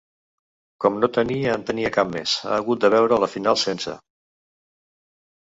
Com 0.85 0.95
no 1.03 1.09
tenia 1.17 1.51
en 1.57 1.65
tenia 1.67 1.91
cap 1.97 2.09
més, 2.15 2.33
ha 2.47 2.57
hagut 2.57 2.81
de 2.87 2.91
veure 2.95 3.21
la 3.25 3.31
final 3.35 3.61
sense. 3.67 3.97